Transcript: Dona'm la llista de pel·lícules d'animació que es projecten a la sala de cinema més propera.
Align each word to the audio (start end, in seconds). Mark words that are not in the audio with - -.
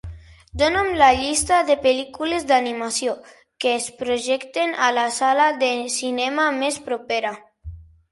Dona'm 0.59 0.87
la 0.99 1.07
llista 1.17 1.57
de 1.65 1.73
pel·lícules 1.83 2.47
d'animació 2.51 3.13
que 3.65 3.73
es 3.81 3.85
projecten 3.99 4.73
a 4.87 4.89
la 4.99 5.03
sala 5.19 5.47
de 5.65 5.69
cinema 5.97 6.47
més 6.63 6.81
propera. 6.89 7.35